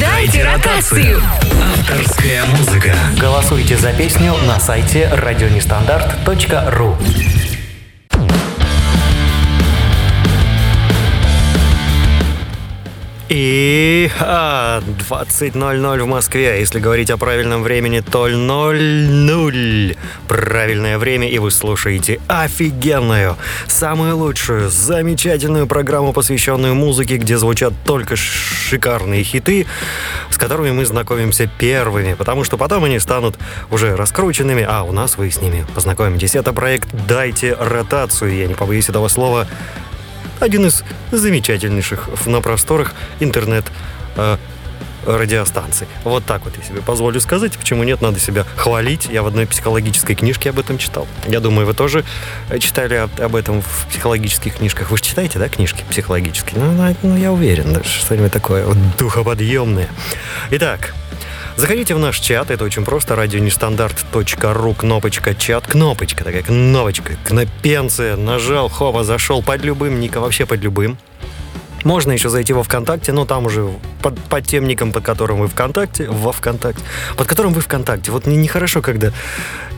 [0.00, 1.22] Дайте ротацию.
[1.62, 2.94] Авторская музыка.
[3.20, 6.96] Голосуйте за песню на сайте радионестандарт.ру.
[13.30, 16.58] И а, 20.00 в Москве.
[16.58, 19.96] Если говорить о правильном времени, то 00.
[20.26, 23.36] Правильное время, и вы слушаете офигенную,
[23.68, 29.64] самую лучшую, замечательную программу, посвященную музыке, где звучат только шикарные хиты,
[30.28, 33.38] с которыми мы знакомимся первыми, потому что потом они станут
[33.70, 36.34] уже раскрученными, а у нас вы с ними познакомитесь.
[36.34, 39.46] Это проект «Дайте ротацию», я не побоюсь этого слова,
[40.40, 43.64] один из замечательнейших на просторах интернет
[44.16, 44.36] э,
[45.06, 45.86] радиостанций.
[46.04, 47.56] Вот так вот я себе позволю сказать.
[47.56, 49.06] Почему нет, надо себя хвалить.
[49.10, 51.06] Я в одной психологической книжке об этом читал.
[51.26, 52.04] Я думаю, вы тоже
[52.58, 54.90] читали об, об этом в психологических книжках.
[54.90, 56.60] Вы же читаете, да, книжки психологические?
[56.62, 59.88] Ну, ну я уверен, что-нибудь такое вот духоподъемное.
[60.50, 60.94] Итак,
[61.60, 68.70] Заходите в наш чат, это очень просто, радионестандарт.ру, кнопочка чат, кнопочка такая, кнопочка, кнопенция, нажал,
[68.70, 70.96] хопа, зашел под любым, Ника вообще под любым.
[71.84, 73.70] Можно еще зайти во ВКонтакте, но там уже
[74.02, 76.82] под, под тем ником, под которым вы ВКонтакте, во ВКонтакте,
[77.16, 78.10] под которым вы ВКонтакте.
[78.10, 79.12] Вот нехорошо, когда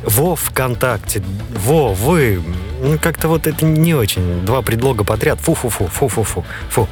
[0.05, 2.43] во ВКонтакте, во, вы,
[2.81, 4.45] ну как-то вот это не очень.
[4.45, 5.41] Два предлога подряд.
[5.41, 6.89] Фу-фу-фу, фу-фу-фу, фу.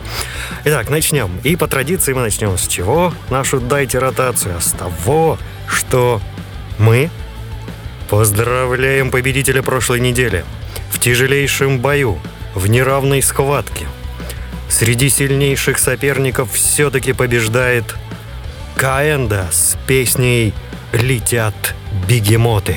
[0.65, 1.31] Итак, начнем.
[1.43, 3.13] И по традиции мы начнем с чего?
[3.31, 4.57] Нашу дайте ротацию.
[4.57, 6.21] А с того, что
[6.79, 7.11] мы
[8.09, 10.45] поздравляем победителя прошлой недели
[10.91, 12.19] в тяжелейшем бою,
[12.55, 13.87] в неравной схватке–
[14.71, 17.97] Среди сильнейших соперников все-таки побеждает
[18.77, 20.55] Каэнда с песней
[20.93, 21.75] «Летят
[22.09, 22.77] бегемоты».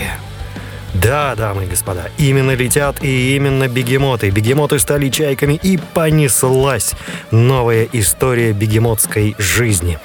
[0.96, 4.30] Да, дамы и господа, именно летят и именно бегемоты.
[4.32, 6.94] Бегемоты стали чайками и понеслась
[7.32, 9.98] новая история бегемотской жизни.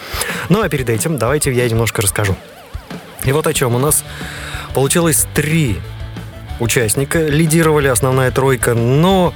[0.49, 2.37] Ну а перед этим давайте я немножко расскажу.
[3.25, 4.05] И вот о чем у нас
[4.73, 5.79] получилось три
[6.61, 7.27] участника.
[7.27, 9.35] Лидировали основная тройка, но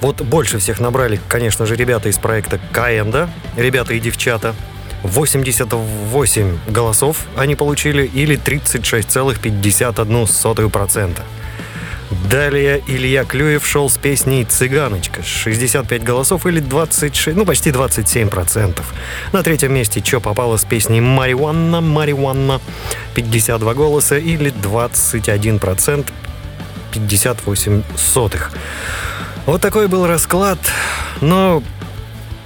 [0.00, 4.56] вот больше всех набрали, конечно же, ребята из проекта Каэнда, ребята и девчата.
[5.02, 11.20] 88 голосов они получили или 36,51%.
[12.30, 15.24] Далее Илья Клюев шел с песней «Цыганочка».
[15.24, 18.80] 65 голосов или 26, ну почти 27%.
[19.32, 22.60] На третьем месте Чо попало с песней «Мариуанна, Мариуанна».
[23.14, 26.06] 52 голоса или 21%,
[26.92, 28.52] 58 сотых.
[29.46, 30.58] Вот такой был расклад,
[31.20, 31.62] но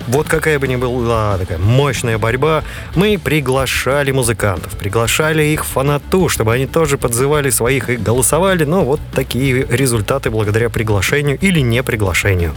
[0.06, 2.62] вот какая бы ни была такая мощная борьба,
[2.94, 9.00] мы приглашали музыкантов, приглашали их фанату, чтобы они тоже подзывали своих и голосовали, но вот
[9.14, 12.52] такие результаты благодаря приглашению или не приглашению.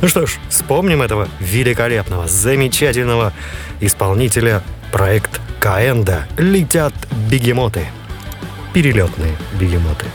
[0.00, 3.32] Ну что ж, вспомним этого великолепного, замечательного
[3.80, 4.62] исполнителя
[4.92, 6.94] проект Каэнда «Летят
[7.28, 7.86] бегемоты».
[8.72, 10.06] Перелетные бегемоты.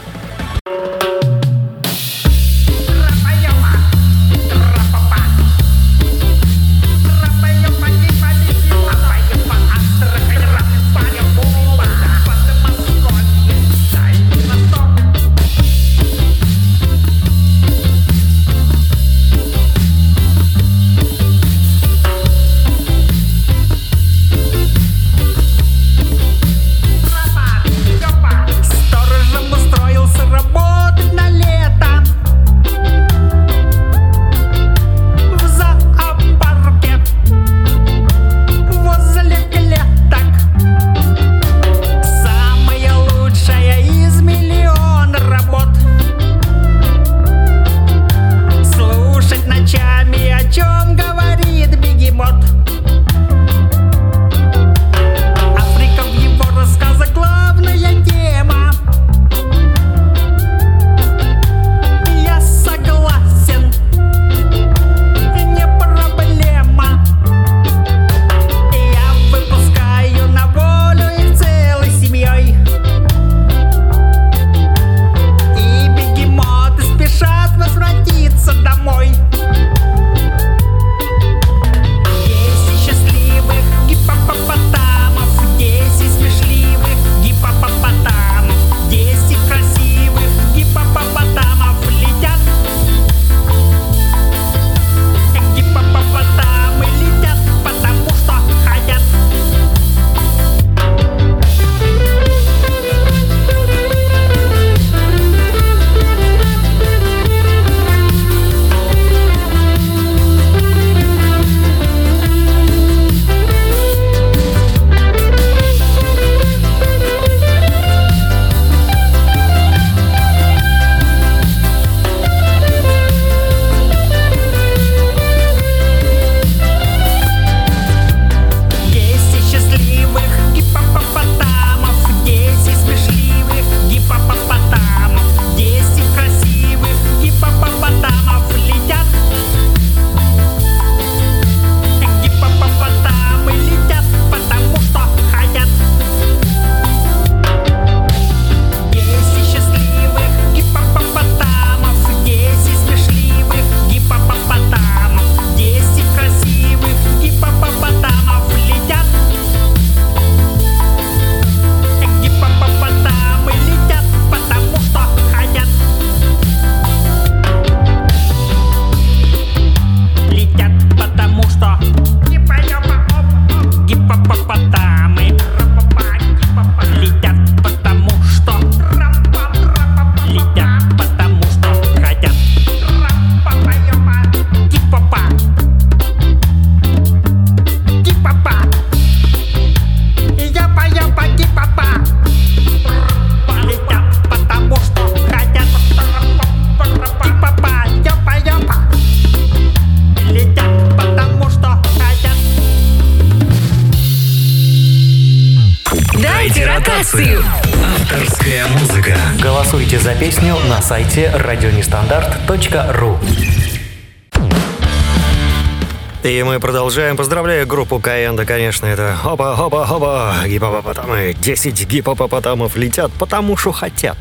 [216.96, 217.18] Продолжаем.
[217.18, 221.36] Поздравляю группу Каенда, конечно, это опа-опа-опа, гипопопотамы.
[221.38, 224.18] 10 гипопопотамов летят, потому что хотят.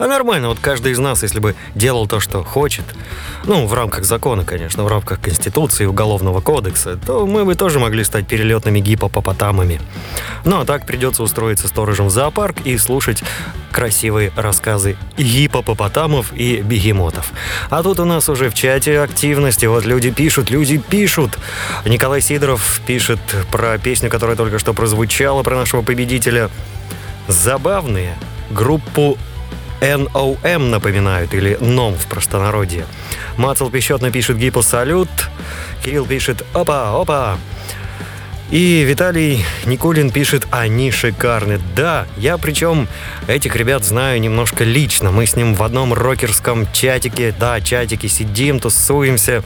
[0.00, 2.84] А нормально, вот каждый из нас, если бы делал то, что хочет,
[3.44, 8.02] ну, в рамках закона, конечно, в рамках Конституции, Уголовного кодекса, то мы бы тоже могли
[8.02, 9.80] стать перелетными гипопопотамами.
[10.44, 13.22] Ну, а так придется устроиться сторожем в зоопарк и слушать
[13.78, 17.32] красивые рассказы гипопопотамов и бегемотов.
[17.70, 21.38] А тут у нас уже в чате активности, вот люди пишут, люди пишут.
[21.84, 23.20] Николай Сидоров пишет
[23.52, 26.50] про песню, которая только что прозвучала, про нашего победителя.
[27.28, 28.16] Забавные.
[28.50, 29.16] Группу
[29.80, 32.84] NOM напоминают, или НОМ в простонародье.
[33.36, 35.08] Мацел Пещетный пишет гипо салют.
[35.84, 37.38] Кирилл пишет опа, опа.
[38.50, 41.60] И Виталий Никулин пишет, они шикарны.
[41.76, 42.88] Да, я причем
[43.26, 45.10] этих ребят знаю немножко лично.
[45.10, 49.42] Мы с ним в одном рокерском чатике, да, чатике сидим, тусуемся,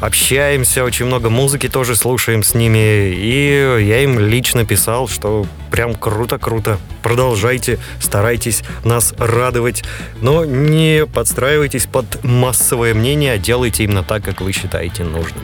[0.00, 3.12] общаемся, очень много музыки тоже слушаем с ними.
[3.12, 6.78] И я им лично писал, что прям круто-круто.
[7.02, 9.82] Продолжайте, старайтесь нас радовать,
[10.20, 15.42] но не подстраивайтесь под массовое мнение, а делайте именно так, как вы считаете нужным.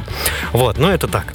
[0.52, 1.34] Вот, но это так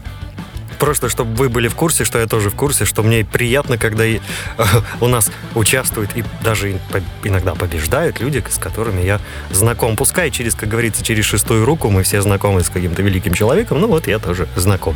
[0.81, 4.03] просто чтобы вы были в курсе, что я тоже в курсе, что мне приятно, когда
[4.03, 4.17] и,
[4.57, 4.63] э,
[4.99, 6.79] у нас участвуют и даже
[7.23, 9.19] иногда побеждают люди, с которыми я
[9.51, 9.95] знаком.
[9.95, 13.87] Пускай через, как говорится, через шестую руку мы все знакомы с каким-то великим человеком, ну
[13.87, 14.95] вот я тоже знаком.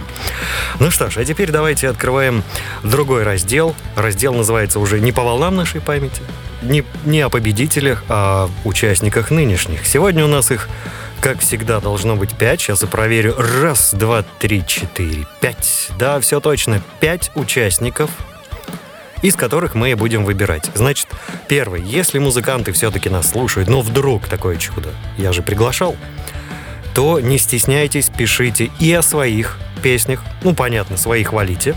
[0.79, 2.43] Ну что ж, а теперь давайте открываем
[2.81, 3.75] другой раздел.
[3.95, 6.23] Раздел называется уже «Не по волнам нашей памяти»,
[6.63, 9.85] не, не о победителях, а о участниках нынешних.
[9.85, 10.67] Сегодня у нас их
[11.21, 12.61] как всегда, должно быть 5.
[12.61, 13.35] Сейчас я проверю.
[13.37, 15.89] Раз, два, три, четыре, пять.
[15.97, 16.81] Да, все точно.
[16.99, 18.09] Пять участников,
[19.21, 20.69] из которых мы и будем выбирать.
[20.75, 21.07] Значит,
[21.47, 21.81] первый.
[21.81, 25.95] Если музыканты все-таки нас слушают, но вдруг такое чудо, я же приглашал,
[26.93, 31.75] то не стесняйтесь, пишите и о своих песнях, ну, понятно, свои хвалите,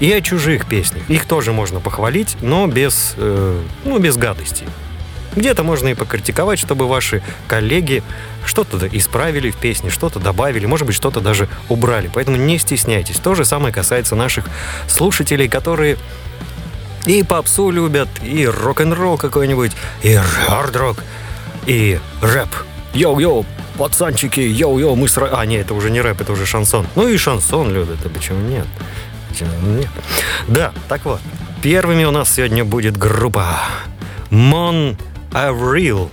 [0.00, 1.08] и о чужих песнях.
[1.08, 4.66] Их тоже можно похвалить, но без, э, ну, без гадостей.
[5.36, 8.02] Где-то можно и покритиковать, чтобы ваши коллеги
[8.44, 12.10] что-то исправили в песне, что-то добавили, может быть, что-то даже убрали.
[12.12, 13.16] Поэтому не стесняйтесь.
[13.16, 14.46] То же самое касается наших
[14.88, 15.96] слушателей, которые
[17.06, 21.02] и попсу любят, и рок-н-ролл какой-нибудь, и хард-рок,
[21.66, 22.48] и рэп.
[22.94, 23.44] Йоу-йоу,
[23.76, 25.28] пацанчики, йоу-йоу, мы сра...
[25.32, 26.86] А, нет, это уже не рэп, это уже шансон.
[26.96, 28.66] Ну и шансон любят, а почему нет?
[29.28, 29.90] Почему нет?
[30.48, 31.20] Да, так вот.
[31.62, 33.60] Первыми у нас сегодня будет группа
[34.30, 34.96] Mon
[35.32, 36.10] Avril.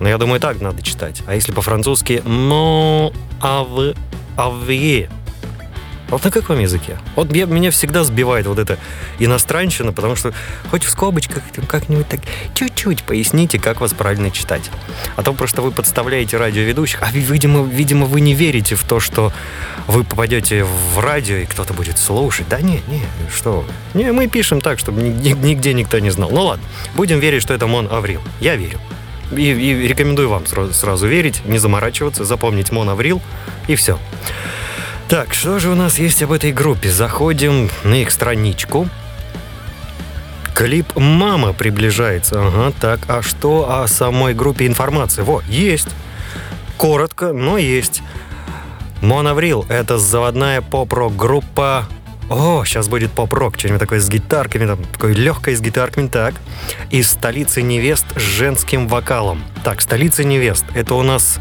[0.00, 1.22] Но я думаю, так надо читать.
[1.26, 5.08] А если по-французски «Mon Avril».
[6.12, 6.98] Вот на каком языке?
[7.16, 8.78] Вот я, меня всегда сбивает вот эта
[9.18, 10.34] иностранщина, потому что
[10.70, 12.20] хоть в скобочках как-нибудь так
[12.54, 14.70] чуть-чуть поясните, как вас правильно читать.
[15.16, 19.32] А то просто вы подставляете радиоведущих, а видимо, видимо, вы не верите в то, что
[19.86, 22.46] вы попадете в радио и кто-то будет слушать.
[22.46, 23.02] Да не, не,
[23.34, 23.64] что
[23.94, 26.28] Не, мы пишем так, чтобы нигде никто не знал.
[26.30, 26.64] Ну ладно,
[26.94, 28.20] будем верить, что это Мон Аврил.
[28.38, 28.78] Я верю.
[29.30, 33.22] И, и рекомендую вам сразу, сразу верить, не заморачиваться, запомнить Мон Аврил
[33.66, 33.98] и все.
[35.12, 36.88] Так, что же у нас есть об этой группе?
[36.88, 38.88] Заходим на их страничку.
[40.54, 42.36] Клип «Мама» приближается.
[42.38, 45.20] Ага, так, а что о самой группе информации?
[45.20, 45.88] Во, есть.
[46.78, 48.02] Коротко, но есть.
[49.02, 51.86] Монаврил— это заводная поп-рок группа
[52.30, 56.36] о, сейчас будет поп-рок, что-нибудь такое с гитарками, там, такое легкое с гитарками, так.
[56.88, 59.44] Из столицы невест с женским вокалом.
[59.62, 61.38] Так, столица невест, это у нас...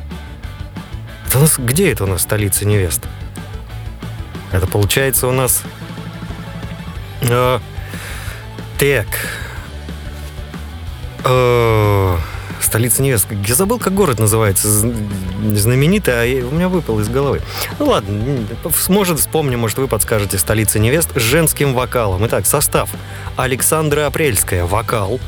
[1.30, 1.58] Это у нас...
[1.58, 3.08] Где это у нас столица невест?
[4.52, 5.64] Это получается у нас...
[7.22, 7.60] Э,
[8.78, 9.08] так.
[11.24, 12.18] Э,
[12.60, 13.28] столица невест.
[13.46, 14.68] Я забыл, как город называется.
[14.70, 17.42] Знаменитый, а у меня выпал из головы.
[17.80, 18.46] Ну ладно,
[18.90, 20.38] может вспомню, может вы подскажете.
[20.38, 22.26] Столица невест с женским вокалом.
[22.26, 22.90] Итак, состав.
[23.36, 25.20] Александра Апрельская, вокал.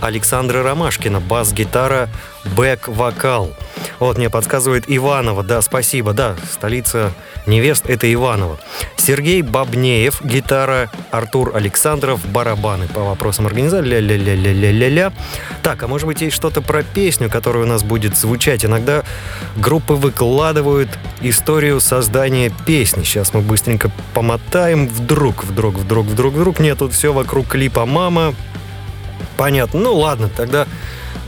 [0.00, 2.08] Александра Ромашкина, бас-гитара,
[2.44, 3.52] бэк-вокал.
[3.98, 7.12] Вот мне подсказывает Иванова, да, спасибо, да, столица
[7.46, 8.58] невест это Иванова.
[8.96, 15.12] Сергей Бабнеев, гитара, Артур Александров, барабаны по вопросам организации, ля-ля-ля-ля-ля-ля.
[15.62, 18.64] Так, а может быть есть что-то про песню, которая у нас будет звучать?
[18.64, 19.02] Иногда
[19.56, 20.88] группы выкладывают
[21.20, 23.02] историю создания песни.
[23.02, 24.88] Сейчас мы быстренько помотаем.
[24.88, 26.60] Вдруг, вдруг, вдруг, вдруг, вдруг.
[26.60, 28.34] Нет, тут все вокруг клипа «Мама».
[29.42, 29.80] Понятно.
[29.80, 30.68] Ну ладно, тогда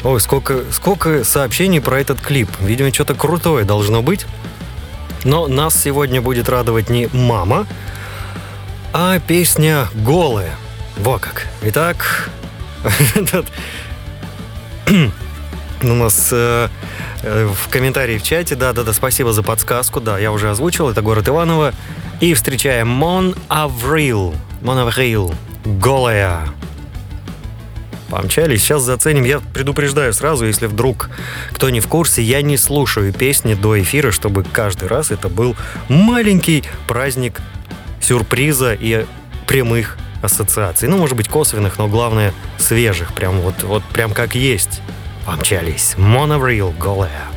[0.05, 2.49] Ой, сколько, сколько сообщений про этот клип.
[2.61, 4.25] Видимо, что-то крутое должно быть.
[5.25, 7.67] Но нас сегодня будет радовать не мама,
[8.93, 10.55] а песня «Голая».
[10.97, 11.49] Во как.
[11.63, 12.31] Итак,
[15.83, 16.69] у нас э,
[17.25, 21.29] э, в комментарии в чате, да-да-да, спасибо за подсказку, да, я уже озвучил, это город
[21.29, 21.75] Иваново.
[22.21, 26.47] И встречаем Мон Аврил, Мон Аврил, голая.
[28.15, 29.25] Помчались, сейчас заценим.
[29.25, 31.11] Я предупреждаю сразу, если вдруг
[31.51, 35.57] кто не в курсе, я не слушаю песни до эфира, чтобы каждый раз это был
[35.89, 37.41] маленький праздник
[38.01, 39.05] сюрприза и
[39.49, 40.89] прямых ассоциаций.
[40.89, 43.13] Ну, может быть, косвенных, но главное, свежих.
[43.15, 44.81] Прям вот, вот прям как есть.
[45.27, 45.97] Помчались.
[45.99, 47.34] Monorail голая.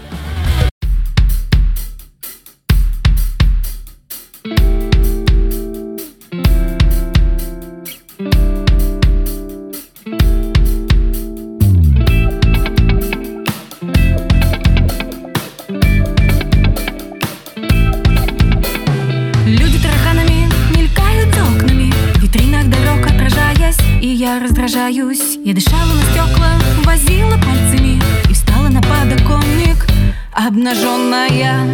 [25.47, 29.87] Я дышала на стекла, возила пальцами И встала на подоконник
[30.33, 31.73] Обнаженная.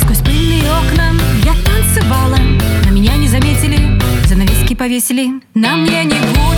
[0.00, 1.12] Сквозь пыльные окна
[1.44, 2.38] я танцевала
[2.84, 5.40] На меня не заметили, занавески повесили.
[5.54, 6.53] На мне не Гуччи,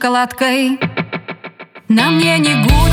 [0.00, 0.78] шоколадкой.
[1.88, 2.89] На мне не Гуччи,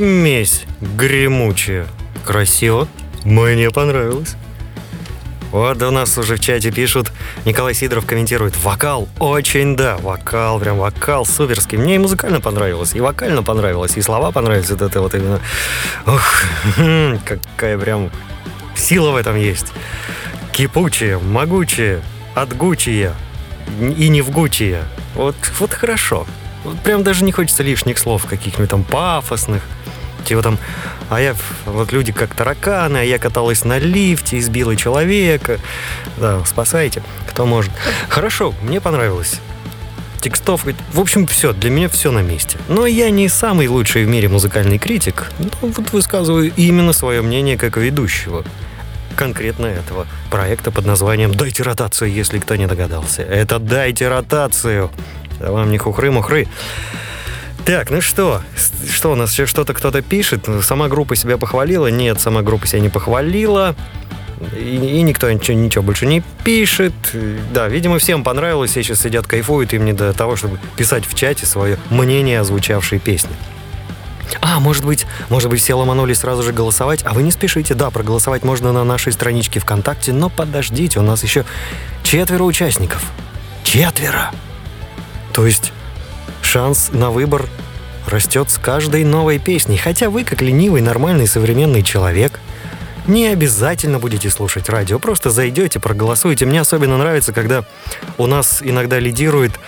[0.00, 1.86] Смесь гремучая.
[2.24, 2.88] Красиво.
[3.22, 4.34] Мне понравилось.
[5.52, 7.12] Вот у нас уже в чате пишут,
[7.44, 11.76] Николай Сидоров комментирует, вокал, очень да, вокал, прям вокал суперский.
[11.76, 15.38] Мне и музыкально понравилось, и вокально понравилось, и слова понравились, вот это вот именно,
[16.06, 16.44] ух,
[17.26, 18.10] какая прям
[18.74, 19.66] сила в этом есть.
[20.52, 22.00] Кипучая, могучая,
[22.34, 23.12] отгучая
[23.98, 24.84] и не вгучая.
[25.14, 26.26] Вот, вот хорошо.
[26.84, 29.62] Прям даже не хочется лишних слов каких-нибудь там пафосных.
[30.24, 30.58] Типа там,
[31.08, 35.58] а я, вот люди как тараканы, а я каталась на лифте, избила человека.
[36.18, 37.72] Да, спасайте, кто может.
[38.08, 39.40] Хорошо, мне понравилось.
[40.20, 42.58] Текстов, в общем, все, для меня все на месте.
[42.68, 47.56] Но я не самый лучший в мире музыкальный критик, но вот высказываю именно свое мнение
[47.56, 48.44] как ведущего
[49.16, 53.22] конкретно этого проекта под названием «Дайте ротацию», если кто не догадался.
[53.22, 54.90] Это «Дайте ротацию».
[55.40, 56.46] Да вам не хухры-мухры.
[57.64, 58.42] Так, ну что?
[58.90, 60.46] Что у нас еще что-то кто-то пишет?
[60.62, 61.88] Сама группа себя похвалила?
[61.88, 63.74] Нет, сама группа себя не похвалила.
[64.56, 66.92] И, и никто ничего, ничего больше не пишет.
[67.52, 71.14] Да, видимо, всем понравилось, все сейчас сидят, кайфуют, им не до того, чтобы писать в
[71.14, 73.30] чате свое мнение о звучавшей песне.
[74.40, 77.74] А, может быть, может быть, все ломанули сразу же голосовать, а вы не спешите.
[77.74, 81.44] Да, проголосовать можно на нашей страничке ВКонтакте, но подождите, у нас еще
[82.02, 83.02] четверо участников.
[83.64, 84.30] Четверо!
[85.32, 85.72] То есть
[86.42, 87.48] шанс на выбор
[88.06, 92.40] растет с каждой новой песней, хотя вы, как ленивый, нормальный, современный человек,
[93.06, 96.46] не обязательно будете слушать радио, просто зайдете, проголосуете.
[96.46, 97.64] Мне особенно нравится, когда
[98.18, 99.58] у нас иногда лидируют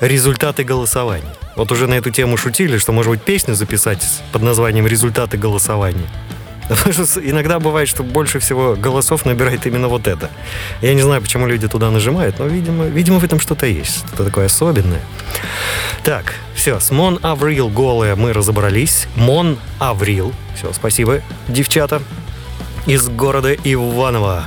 [0.00, 1.34] результаты голосования.
[1.56, 4.02] Вот уже на эту тему шутили, что, может быть, песню записать
[4.32, 6.08] под названием «Результаты голосования».
[6.70, 10.30] Потому что иногда бывает, что больше всего голосов набирает именно вот это.
[10.80, 14.24] Я не знаю, почему люди туда нажимают, но, видимо, видимо в этом что-то есть, что-то
[14.24, 15.00] такое особенное.
[16.04, 19.08] Так, все, с Мон Аврил голая мы разобрались.
[19.16, 20.32] Мон Аврил.
[20.54, 22.00] Все, спасибо, девчата.
[22.86, 24.44] Из города Иваново.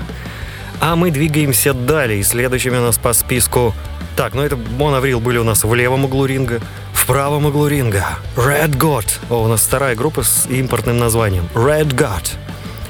[0.79, 2.23] А мы двигаемся далее.
[2.23, 3.75] Следующими у нас по списку...
[4.15, 6.61] Так, ну это Мон Аврил были у нас в левом углу ринга.
[7.03, 9.05] В правом углу ринга Red God.
[9.29, 11.49] О, у нас вторая группа с импортным названием.
[11.53, 12.29] Red God.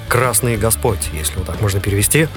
[0.08, 2.28] Красный Господь, если вот так можно перевести.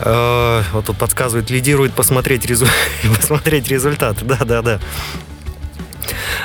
[0.00, 2.64] Э, вот тут подсказывает, лидирует посмотреть, резу...
[3.16, 4.16] посмотреть результат.
[4.22, 4.80] Да-да-да.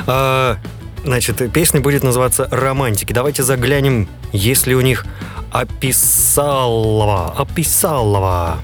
[0.06, 0.58] Э,
[1.06, 3.14] значит, песня будет называться «Романтики».
[3.14, 5.06] Давайте заглянем, есть ли у них
[5.54, 7.34] описалова.
[7.38, 8.58] Описалова.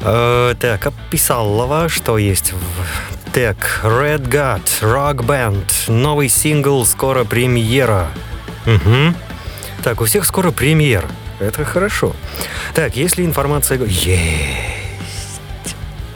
[0.00, 1.88] Э, так, описалова.
[1.88, 8.08] Что есть в так, Red God, Rock Band, новый сингл, скоро премьера.
[8.64, 9.12] Угу.
[9.82, 11.08] Так, у всех скоро премьера.
[11.40, 12.14] Это хорошо.
[12.74, 13.82] Так, если информация...
[13.82, 14.14] Есть.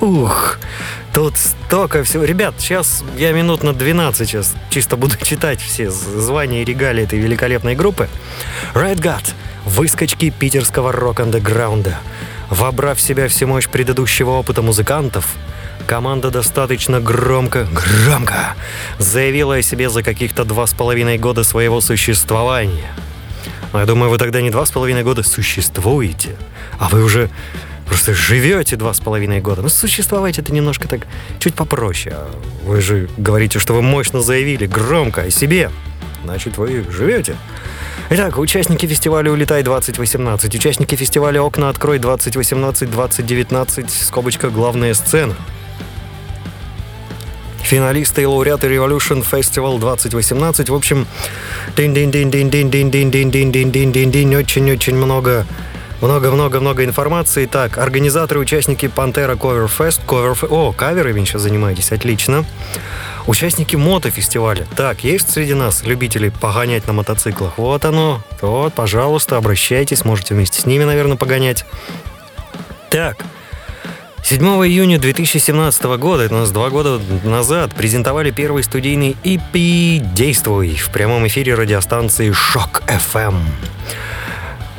[0.00, 0.60] Ух,
[1.12, 2.22] тут столько всего.
[2.22, 7.18] Ребят, сейчас я минут на 12 сейчас чисто буду читать все звания и регалии этой
[7.18, 8.08] великолепной группы.
[8.74, 9.24] Red God,
[9.64, 11.98] выскочки питерского рок-андеграунда.
[12.48, 15.34] Вобрав в себя всю мощь предыдущего опыта музыкантов,
[15.86, 18.54] Команда достаточно громко, громко
[18.98, 22.92] заявила о себе за каких-то два с половиной года своего существования.
[23.72, 26.36] Но я думаю, вы тогда не два с половиной года существуете,
[26.78, 27.30] а вы уже
[27.86, 29.62] просто живете два с половиной года.
[29.62, 31.06] Ну, существовать это немножко так
[31.38, 32.14] чуть попроще.
[32.14, 32.30] А
[32.64, 35.70] вы же говорите, что вы мощно заявили, громко о себе.
[36.24, 37.36] Значит, вы живете.
[38.10, 45.34] Итак, участники фестиваля «Улетай 2018», участники фестиваля «Окна открой 2018-2019», скобочка «Главная сцена»
[47.62, 50.70] финалисты и лауреаты Revolution Festival 2018.
[50.70, 51.06] В общем,
[51.76, 55.46] дин дин дин дин дин дин дин дин дин дин дин дин дин очень-очень много
[56.00, 57.46] много-много-много информации.
[57.46, 60.00] Так, организаторы, участники Пантера Cover Fest.
[60.06, 60.46] Cover...
[60.48, 62.44] О, каверами сейчас занимаетесь, отлично.
[63.26, 64.66] Участники мотофестиваля.
[64.76, 67.58] Так, есть среди нас любители погонять на мотоциклах?
[67.58, 68.22] Вот оно.
[68.40, 71.64] Вот, пожалуйста, обращайтесь, можете вместе с ними, наверное, погонять.
[72.90, 73.16] Так,
[74.28, 80.76] 7 июня 2017 года, это у нас два года назад, презентовали первый студийный EP «Действуй»
[80.76, 83.36] в прямом эфире радиостанции «Шок FM».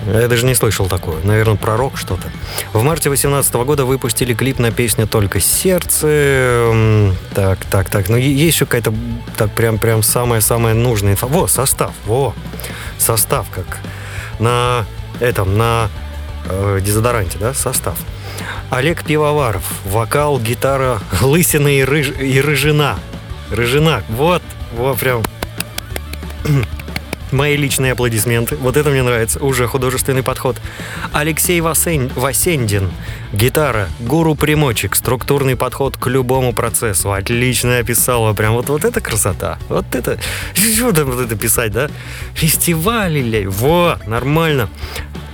[0.06, 1.24] Я даже не слышал такое.
[1.24, 2.30] Наверное, пророк что-то.
[2.74, 7.16] В марте 2018 года выпустили клип на песню «Только сердце».
[7.34, 8.08] Так, так, так.
[8.08, 8.94] Ну, есть еще какая-то
[9.36, 11.26] так прям, прям самая-самая нужная инфа.
[11.26, 12.36] Во, состав, во.
[13.00, 13.80] Состав, как
[14.38, 14.86] на
[15.20, 15.90] этом, на
[16.46, 17.98] э, дезодоранте, да, состав.
[18.70, 19.64] Олег Пивоваров.
[19.86, 22.12] Вокал, гитара, лысина и, рыж...
[22.20, 23.00] и рыжина.
[23.52, 24.04] Рыжина.
[24.10, 24.42] Вот,
[24.74, 25.24] вот прям...
[27.32, 28.56] Мои личные аплодисменты.
[28.56, 29.40] Вот это мне нравится.
[29.40, 30.58] Уже художественный подход.
[31.14, 32.12] Алексей Васен...
[32.16, 32.90] Васендин.
[33.34, 33.88] Гитара.
[34.00, 34.96] Гуру примочек.
[34.96, 37.12] Структурный подход к любому процессу.
[37.12, 38.34] Отлично описала.
[38.34, 39.60] Прям вот, вот это красота.
[39.70, 40.20] Вот это...
[40.54, 41.90] Что там вот это писать, да?
[42.34, 43.46] Фестивали.
[43.46, 44.70] Во, нормально.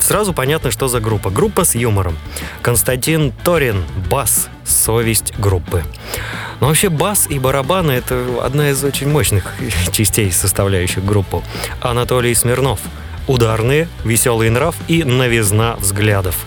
[0.06, 1.32] Сразу понятно, что за группа.
[1.32, 2.16] Группа с юмором.
[2.62, 5.84] Константин Торин, бас, совесть группы.
[6.60, 9.56] Но вообще бас и барабаны— это одна из очень мощных
[9.92, 11.44] частей, составляющих группу.
[11.82, 12.82] Анатолий Смирнов.
[13.26, 16.38] Ударные, веселый нрав и новизна взглядов.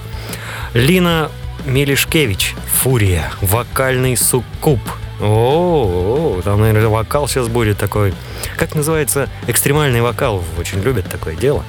[0.73, 1.29] Лина
[1.67, 2.55] Мелишкевич.
[2.81, 3.33] Фурия.
[3.41, 4.79] Вокальный суккуб.
[5.21, 8.15] О, там, наверное, вокал сейчас будет такой.
[8.57, 9.29] Как называется?
[9.47, 10.43] Экстремальный вокал.
[10.59, 11.65] Очень любят такое дело.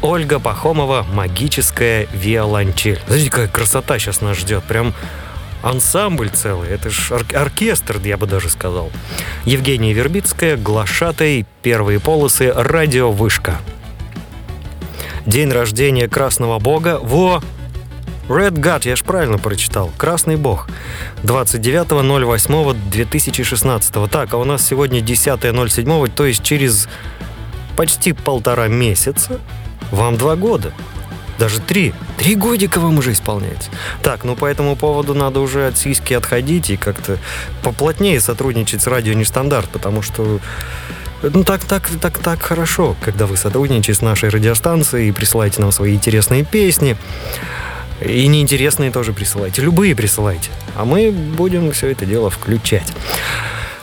[0.00, 3.00] Ольга Пахомова «Магическая виолончель».
[3.06, 4.64] Знаете, какая красота сейчас нас ждет.
[4.64, 4.94] Прям
[5.62, 6.70] ансамбль целый.
[6.70, 8.90] Это ж ор- оркестр, я бы даже сказал.
[9.44, 13.58] Евгения Вербицкая, глашатай, первые полосы, радиовышка.
[15.26, 16.98] День рождения Красного Бога.
[17.02, 17.42] Во!
[18.28, 19.92] Red God, я же правильно прочитал.
[19.96, 20.68] Красный Бог.
[21.22, 24.08] 29.08.2016.
[24.08, 26.88] Так, а у нас сегодня 10.07, то есть через
[27.76, 29.40] почти полтора месяца
[29.90, 30.72] вам два года.
[31.38, 31.92] Даже три.
[32.16, 33.70] Три годика вам уже исполняется.
[34.02, 37.18] Так, ну по этому поводу надо уже от сиськи отходить и как-то
[37.62, 40.40] поплотнее сотрудничать с радио Нестандарт, потому что
[41.22, 45.72] ну, так, так, так, так хорошо, когда вы сотрудничаете с нашей радиостанцией и присылаете нам
[45.72, 46.96] свои интересные песни.
[48.00, 49.62] И неинтересные тоже присылайте.
[49.62, 50.50] Любые присылайте.
[50.74, 52.92] А мы будем все это дело включать.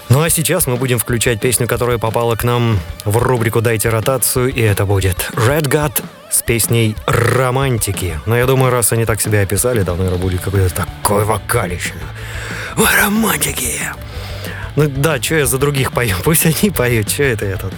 [0.09, 4.53] Ну а сейчас мы будем включать песню, которая попала к нам в рубрику «Дайте ротацию»,
[4.53, 8.19] и это будет Red God с песней «Романтики».
[8.27, 11.93] Но я думаю, раз они так себя описали, то, наверное, будет какой-то такой вокалище.
[12.75, 13.79] Вы романтики!
[14.75, 16.15] Ну да, что я за других пою?
[16.23, 17.73] Пусть они поют, что это я тут?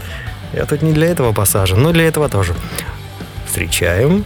[0.52, 2.54] Я тут не для этого посажен, но для этого тоже.
[3.46, 4.26] Встречаем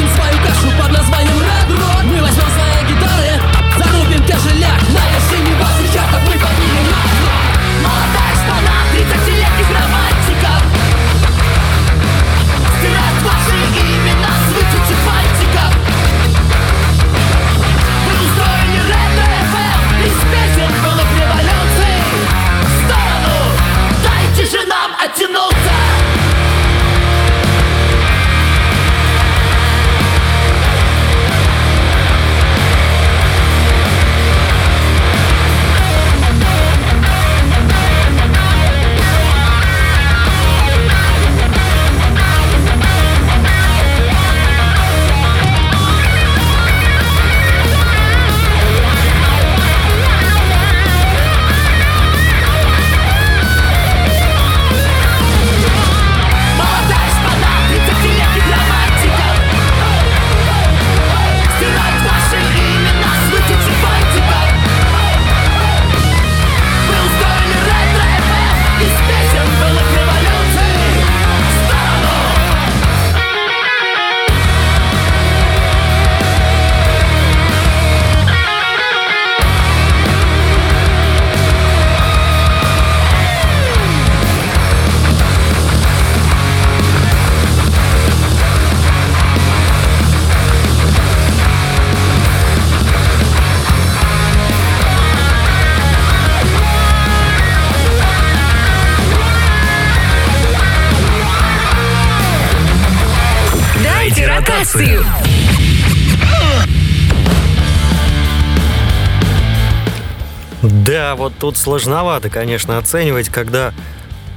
[111.39, 113.73] тут сложновато, конечно, оценивать, когда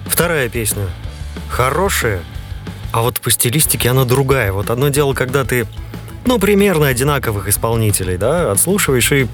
[0.07, 0.87] вторая песня
[1.49, 2.21] хорошая,
[2.93, 4.51] а вот по стилистике она другая.
[4.51, 5.67] Вот одно дело, когда ты
[6.27, 9.29] ну, примерно одинаковых исполнителей, да, отслушиваешь и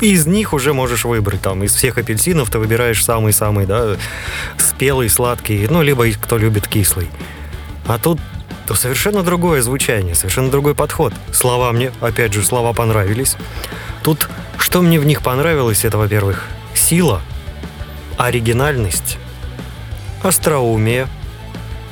[0.00, 1.40] из них уже можешь выбрать.
[1.40, 3.96] Там из всех апельсинов ты выбираешь самый-самый, да,
[4.58, 7.08] спелый, сладкий, ну, либо кто любит кислый.
[7.86, 8.20] А тут
[8.66, 11.12] то совершенно другое звучание, совершенно другой подход.
[11.32, 13.36] Слова мне, опять же, слова понравились.
[14.02, 14.28] Тут
[14.62, 17.20] что мне в них понравилось, это, во-первых, сила,
[18.16, 19.18] оригинальность,
[20.22, 21.08] остроумие.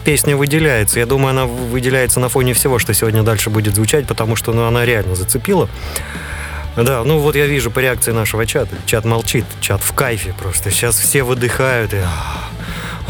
[0.05, 0.99] Песня выделяется.
[0.99, 4.67] Я думаю, она выделяется на фоне всего, что сегодня дальше будет звучать, потому что ну,
[4.67, 5.69] она реально зацепила.
[6.77, 8.77] Да, ну вот я вижу по реакции нашего чата.
[8.87, 10.71] Чат молчит, чат в кайфе просто.
[10.71, 11.99] Сейчас все выдыхают и...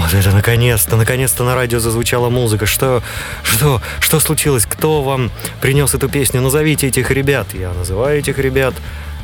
[0.01, 2.65] Вот это наконец-то, наконец-то на радио зазвучала музыка.
[2.65, 3.03] Что,
[3.43, 4.65] что, что случилось?
[4.65, 6.41] Кто вам принес эту песню?
[6.41, 7.49] Назовите этих ребят.
[7.53, 8.75] Я называю этих ребят.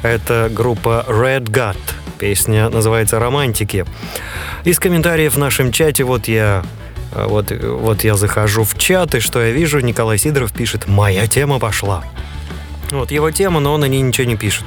[0.02, 1.78] Это группа Red God.
[2.18, 3.86] Песня называется «Романтики».
[4.64, 6.62] Из комментариев в нашем чате вот я
[7.14, 9.80] вот, вот я захожу в чат, и что я вижу?
[9.80, 12.04] Николай Сидоров пишет «Моя тема пошла».
[12.90, 14.64] Вот его тема, но он о ней ничего не пишет.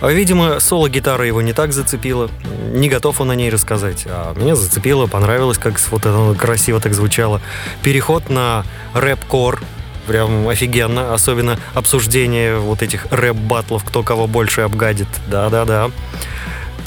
[0.00, 2.30] А, видимо, соло-гитара его не так зацепила.
[2.72, 4.04] Не готов он о ней рассказать.
[4.06, 7.40] А меня зацепило, понравилось, как вот это красиво так звучало.
[7.82, 9.60] Переход на рэп-кор,
[10.06, 11.14] прям офигенно.
[11.14, 15.08] Особенно обсуждение вот этих рэп-батлов, кто кого больше обгадит.
[15.28, 15.90] Да-да-да.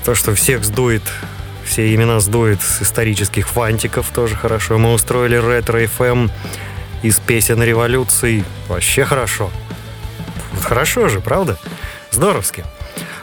[0.05, 1.03] То, что всех сдует,
[1.63, 4.77] все имена сдует с исторических фантиков, тоже хорошо.
[4.77, 6.29] Мы устроили ретро-ФМ
[7.03, 8.43] из песен революции.
[8.67, 9.51] Вообще хорошо.
[10.61, 11.57] Хорошо же, правда?
[12.11, 12.65] Здоровски.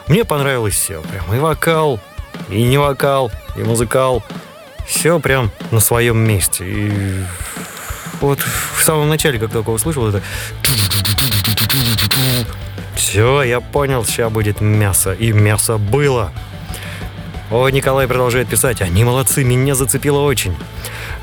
[0.06, 1.00] Мне понравилось все.
[1.02, 2.00] Прям и вокал,
[2.48, 4.22] и не вокал, и музыкал.
[4.86, 6.64] Все прям на своем месте.
[6.66, 7.24] И
[8.20, 10.22] вот в самом начале, как только услышал это...
[12.94, 15.12] Все, я понял, сейчас будет мясо.
[15.12, 16.32] И мясо было.
[17.50, 18.82] О, Николай продолжает писать.
[18.82, 20.56] Они молодцы, меня зацепило очень.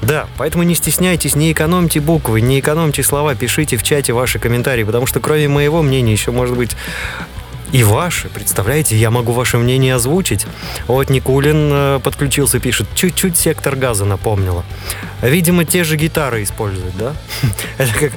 [0.08, 4.84] Да, поэтому не стесняйтесь, не экономьте буквы, не экономьте слова, пишите в чате ваши комментарии,
[4.84, 6.76] потому что кроме моего мнения еще может быть
[7.72, 8.30] и ваше.
[8.30, 10.46] Представляете, я могу ваше мнение озвучить.
[10.88, 14.64] Вот Никулин э, подключился, пишет, чуть-чуть сектор газа напомнила.
[15.22, 17.14] Видимо, те же гитары используют, да?
[17.78, 18.12] Это как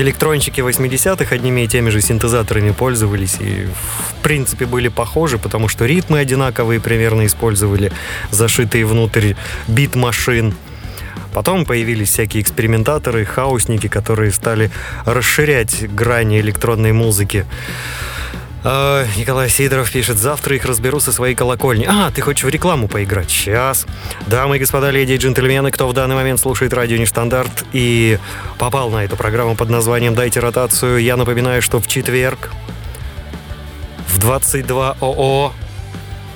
[0.00, 5.86] электронщики 80-х одними и теми же синтезаторами пользовались и, в принципе, были похожи, потому что
[5.86, 7.92] ритмы одинаковые примерно использовали,
[8.30, 9.34] зашитые внутрь
[9.68, 10.54] бит-машин.
[11.32, 14.70] Потом появились всякие экспериментаторы, хаусники, которые стали
[15.04, 17.44] расширять грани электронной музыки.
[18.66, 21.86] А, Николай Сидоров пишет, завтра их разберу со своей колокольни.
[21.86, 23.30] А, ты хочешь в рекламу поиграть?
[23.30, 23.86] Сейчас.
[24.26, 28.18] Дамы и господа, леди и джентльмены, кто в данный момент слушает радио Нештандарт и
[28.58, 32.50] попал на эту программу под названием «Дайте ротацию», я напоминаю, что в четверг
[34.08, 35.52] в 22 ОО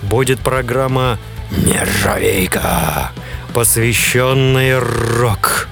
[0.02, 1.18] будет программа
[1.50, 3.10] «Нержавейка»,
[3.54, 5.68] посвященная рок.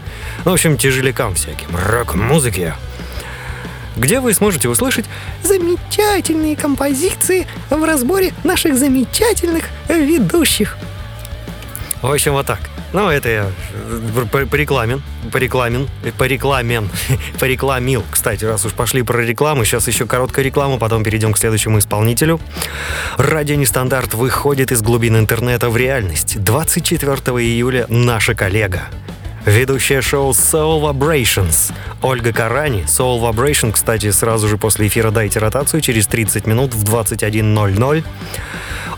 [0.46, 2.74] Ну, в общем, тяжелякам всяким, рок-музыке
[3.96, 5.06] где вы сможете услышать
[5.42, 10.76] замечательные композиции в разборе наших замечательных ведущих.
[12.02, 12.60] В общем, вот так.
[12.92, 13.50] Ну, это я
[14.30, 16.88] порекламен, порекламен, порекламен,
[17.40, 18.04] порекламил.
[18.10, 22.40] Кстати, раз уж пошли про рекламу, сейчас еще короткая реклама, потом перейдем к следующему исполнителю.
[23.16, 26.42] Радио Нестандарт выходит из глубин интернета в реальность.
[26.42, 28.88] 24 июля наша коллега,
[29.46, 31.72] Ведущая шоу Soul Vibrations.
[32.02, 32.82] Ольга Карани.
[32.82, 38.04] Soul Vibration, кстати, сразу же после эфира дайте ротацию через 30 минут в 21.00.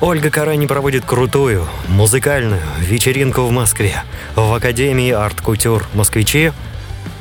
[0.01, 4.03] Ольга Карани проводит крутую музыкальную вечеринку в Москве
[4.37, 5.85] в Академии арт-кутюр.
[5.93, 6.53] Москвичи?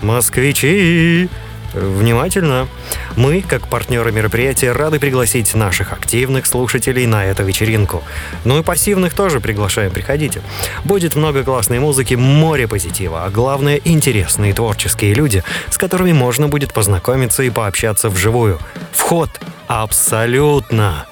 [0.02, 1.28] Москвичи!
[1.74, 2.70] Внимательно!
[3.18, 8.04] Мы, как партнеры мероприятия, рады пригласить наших активных слушателей на эту вечеринку.
[8.46, 10.42] Ну и пассивных тоже приглашаем, приходите.
[10.84, 16.74] Будет много классной музыки, море позитива, а главное, интересные творческие люди, с которыми можно будет
[16.74, 18.60] познакомиться и пообщаться вживую.
[18.92, 19.32] Вход
[19.66, 21.08] абсолютно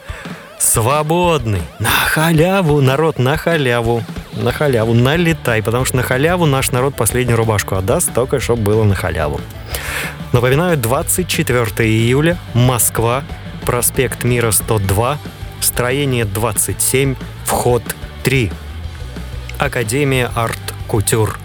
[0.60, 4.04] свободный, на халяву, народ, на халяву
[4.36, 8.84] на халяву, налетай, потому что на халяву наш народ последнюю рубашку отдаст, только чтобы было
[8.84, 9.40] на халяву.
[10.36, 13.24] Напоминаю, 24 июля, Москва,
[13.66, 15.18] проспект Мира 102,
[15.62, 17.82] строение 27, вход
[18.26, 18.52] 3.
[19.60, 21.40] Академия Арт Кутюр.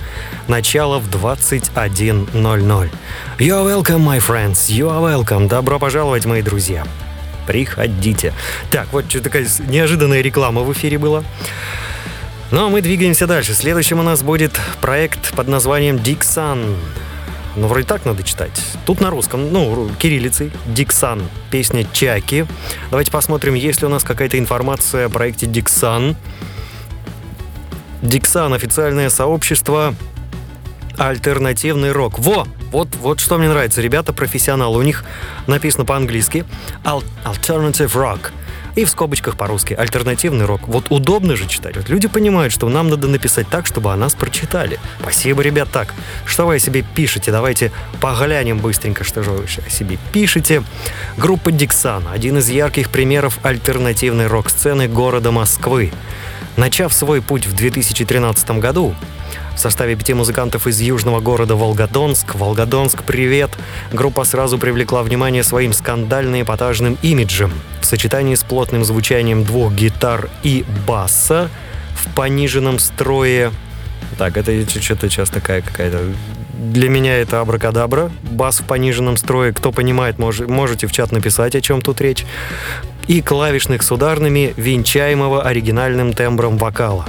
[0.48, 2.90] Начало в 21.00.
[3.38, 4.68] You are welcome, my friends.
[4.68, 5.46] You are welcome.
[5.46, 6.85] Добро пожаловать, мои друзья.
[7.46, 8.35] Приходите.
[8.72, 11.22] Так, вот что такая неожиданная реклама в эфире была.
[12.50, 13.55] Ну а мы двигаемся дальше.
[13.55, 16.76] Следующим у нас будет проект под названием Dixon.
[17.57, 18.63] Ну, вроде так надо читать.
[18.87, 20.53] Тут на русском, ну, кириллицей.
[20.67, 21.23] Dixon.
[21.51, 22.47] Песня Чаки.
[22.91, 26.17] Давайте посмотрим, есть ли у нас какая-то информация о проекте Dixon.
[28.03, 29.95] Dixon— официальное сообщество
[30.97, 32.19] альтернативный рок.
[32.19, 32.47] Во!
[32.73, 33.81] Вот, вот что мне нравится.
[33.81, 34.79] Ребята профессионалы.
[34.79, 35.05] У них
[35.47, 36.45] написано по-английски
[36.85, 38.31] Alternative Rock.
[38.76, 40.68] И в скобочках по-русски альтернативный рок.
[40.68, 41.76] Вот удобно же читать.
[41.76, 44.78] Вот люди понимают, что нам надо написать так, чтобы о нас прочитали.
[45.00, 45.68] Спасибо, ребят.
[45.72, 47.30] Так, что вы о себе пишете?
[47.30, 50.62] Давайте поглянем быстренько, что же вы о себе пишете.
[51.16, 52.04] Группа Диксан.
[52.12, 55.92] Один из ярких примеров альтернативной рок-сцены города Москвы.
[56.57, 58.95] Начав свой путь в 2013 году,
[59.55, 63.51] в составе пяти музыкантов из южного города Волгодонск, Волгодонск, привет,
[63.93, 70.65] группа сразу привлекла внимание своим скандально-эпатажным имиджем в сочетании с плотным звучанием двух гитар и
[70.87, 71.51] баса
[71.95, 73.53] в пониженном строе.
[74.19, 76.05] Так, это что-то сейчас такая какая-то
[76.61, 79.53] для меня это абракадабра, бас в пониженном строе.
[79.53, 82.27] Кто понимает, мож, можете в чат написать, о чем тут речь
[83.11, 87.07] и клавишных с ударными, венчаемого оригинальным тембром вокала.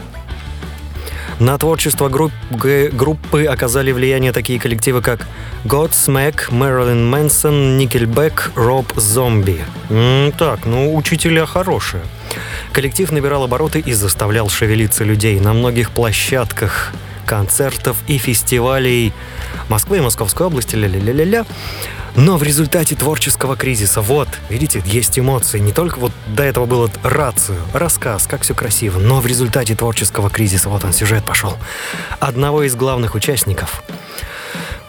[1.37, 5.27] На творчество групп, группы оказали влияние такие коллективы, как
[5.63, 9.63] Godsmack, Мэрилин Мэнсон, Nickelback, Роб Зомби.
[10.39, 12.01] так, ну, учителя хорошие.
[12.73, 16.93] Коллектив набирал обороты и заставлял шевелиться людей на многих площадках
[17.27, 19.13] концертов и фестивалей
[19.69, 21.45] Москвы и Московской области, ля-ля-ля-ля-ля.
[22.15, 25.59] Но в результате творческого кризиса, вот, видите, есть эмоции.
[25.59, 30.29] Не только вот до этого было рацию, рассказ, как все красиво, но в результате творческого
[30.29, 31.57] кризиса, вот он, сюжет пошел,
[32.19, 33.83] одного из главных участников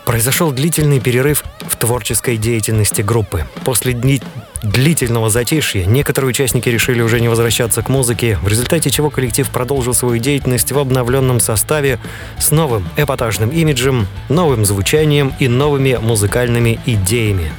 [0.05, 3.47] произошел длительный перерыв в творческой деятельности группы.
[3.65, 4.21] После дни
[4.62, 9.95] длительного затишья некоторые участники решили уже не возвращаться к музыке, в результате чего коллектив продолжил
[9.95, 11.99] свою деятельность в обновленном составе
[12.38, 17.53] с новым эпатажным имиджем, новым звучанием и новыми музыкальными идеями.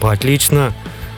[0.00, 0.72] Отлично.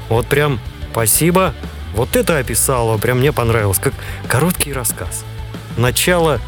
[0.09, 0.61] Вот прям
[0.93, 1.55] спасибо.
[1.95, 3.95] Вот это описало, прям мне понравилось, как
[4.29, 5.25] короткий рассказ.
[5.77, 6.41] Начало,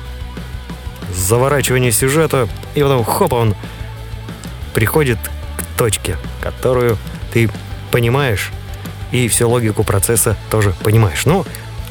[1.15, 3.55] заворачивание сюжета, и потом хоп, он
[4.75, 5.19] приходит
[5.57, 6.97] к точке, которую
[7.33, 7.51] ты
[7.91, 8.51] понимаешь,
[9.13, 11.27] и всю логику процесса тоже понимаешь.
[11.27, 11.45] Ну,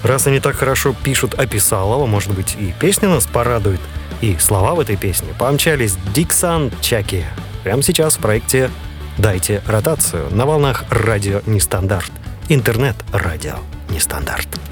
[0.03, 3.81] раз они так хорошо пишут описалово, может быть, и песня нас порадует,
[4.21, 5.29] и слова в этой песне.
[5.37, 7.25] Помчались Диксан Чаки.
[7.63, 8.69] Прямо сейчас в проекте
[9.17, 12.11] «Дайте ротацию» на волнах радио «Нестандарт».
[12.47, 13.55] Интернет-радио
[13.89, 14.68] «Нестандарт».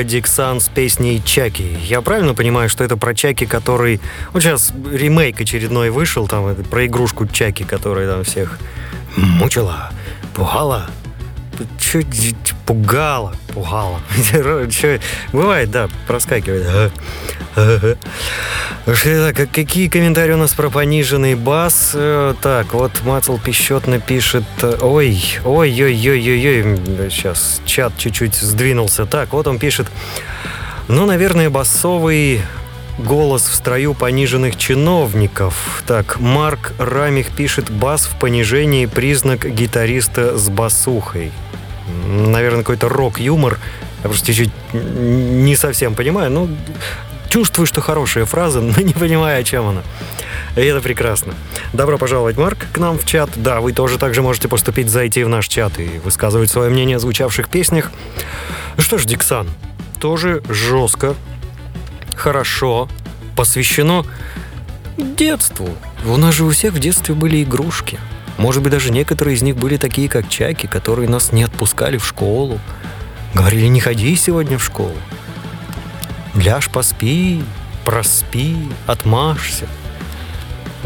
[0.00, 1.76] Группа Диксан с песней «Чаки».
[1.84, 4.00] Я правильно понимаю, что это про Чаки, который...
[4.32, 8.58] Вот сейчас ремейк очередной вышел, там, это про игрушку Чаки, которая там всех
[9.16, 9.90] мучила,
[10.34, 10.88] пугала,
[11.78, 14.00] чуть пугала, пугала.
[15.32, 16.92] Бывает, да, проскакивает.
[17.54, 21.92] Так, какие комментарии у нас про пониженный бас?
[21.94, 24.44] Э, так, вот Мацл пищетно пишет...
[24.80, 27.10] Ой, ой, ой, ой, ой, ой.
[27.10, 29.04] Сейчас чат чуть-чуть сдвинулся.
[29.04, 29.86] Так, вот он пишет...
[30.88, 32.40] Ну, наверное, басовый
[32.98, 35.82] голос в строю пониженных чиновников.
[35.86, 41.32] Так, Марк Рамих пишет бас в понижении признак гитариста с басухой.
[42.06, 43.58] Наверное, какой-то рок-юмор.
[44.02, 46.30] Я просто чуть-чуть не совсем понимаю.
[46.30, 46.48] Ну,
[47.28, 49.82] чувствую, что хорошая фраза, но не понимаю, о чем она.
[50.56, 51.34] И это прекрасно.
[51.72, 53.30] Добро пожаловать, Марк, к нам в чат.
[53.36, 57.00] Да, вы тоже также можете поступить, зайти в наш чат и высказывать свое мнение о
[57.00, 57.92] звучавших песнях.
[58.76, 59.48] Что ж, Диксан,
[60.00, 61.14] тоже жестко,
[62.16, 62.88] хорошо,
[63.36, 64.04] посвящено
[64.96, 65.68] детству.
[66.04, 67.98] У нас же у всех в детстве были игрушки.
[68.40, 72.06] Может быть, даже некоторые из них были такие, как Чаки, которые нас не отпускали в
[72.06, 72.58] школу.
[73.34, 74.96] Говорили, не ходи сегодня в школу.
[76.34, 77.44] Ляж поспи,
[77.84, 79.66] проспи, отмажься.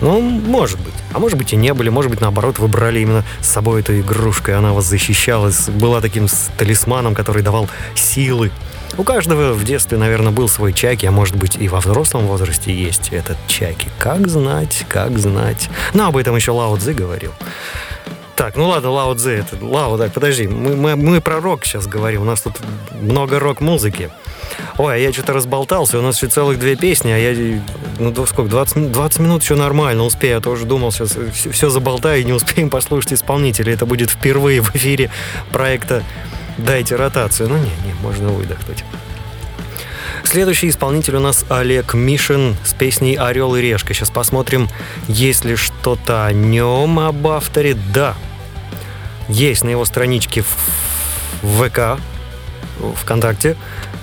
[0.00, 0.94] Ну, может быть.
[1.12, 1.90] А может быть и не были.
[1.90, 5.52] Может быть, наоборот, выбрали именно с собой эту игрушку, и она вас защищала.
[5.68, 6.26] Была таким
[6.58, 8.50] талисманом, который давал силы.
[8.96, 12.72] У каждого в детстве, наверное, был свой чаки, а может быть и во взрослом возрасте
[12.72, 13.88] есть этот чаки.
[13.98, 15.68] Как знать, как знать.
[15.94, 17.32] Но об этом еще Лао Цзи говорил.
[18.36, 21.86] Так, ну ладно, Лао Цзи, это Лао, так, подожди, мы, мы, мы про рок сейчас
[21.86, 22.54] говорим, у нас тут
[23.00, 24.10] много рок-музыки.
[24.76, 27.62] Ой, а я что-то разболтался, у нас еще целых две песни, а я,
[27.98, 32.20] ну, сколько, 20, 20 минут еще нормально успею, я тоже думал, сейчас все, все заболтаю
[32.20, 33.72] и не успеем послушать исполнителя.
[33.72, 35.10] Это будет впервые в эфире
[35.52, 36.02] проекта
[36.58, 37.48] «Дайте ротацию».
[37.48, 38.84] Ну, не, не, можно выдохнуть.
[40.24, 43.92] Следующий исполнитель у нас Олег Мишин с песней «Орел и решка».
[43.92, 44.68] Сейчас посмотрим,
[45.06, 47.74] есть ли что-то о нем, об авторе.
[47.92, 48.14] Да,
[49.28, 50.42] есть на его страничке
[51.42, 52.00] в ВК,
[53.02, 53.56] ВКонтакте.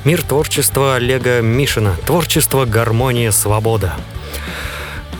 [0.03, 1.95] Мир творчества Олега Мишина.
[2.05, 3.93] Творчество, гармония, свобода.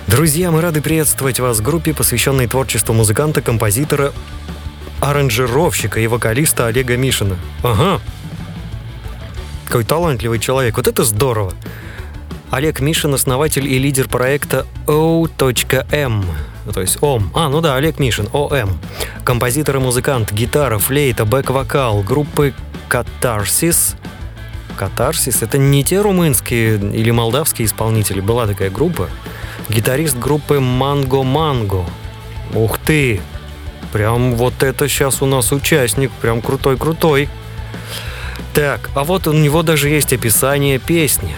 [0.08, 4.12] Друзья, мы рады приветствовать вас в группе, посвященной творчеству музыканта, композитора,
[5.02, 7.36] аранжировщика и вокалиста Олега Мишина.
[7.64, 8.00] Ага.
[9.66, 10.78] Какой талантливый человек.
[10.78, 11.54] Вот это здорово.
[12.50, 16.26] Олег Мишин, основатель и лидер проекта O.M.
[16.74, 17.32] То есть ОМ.
[17.34, 18.78] А, ну да, Олег Мишин, ОМ.
[19.24, 22.54] Композитор и музыкант, гитара, флейта, бэк-вокал группы
[22.88, 24.06] Catharsis –
[24.82, 25.44] Катарсис.
[25.44, 28.20] Это не те румынские или молдавские исполнители.
[28.20, 29.10] Была такая группа.
[29.70, 31.86] Гитарист группы Манго Манго.
[32.56, 33.22] Ух ты!
[33.92, 36.12] Прям вот это сейчас у нас участник.
[36.22, 37.30] Прям крутой-крутой.
[38.54, 41.36] Так, а вот у него даже есть описание песни.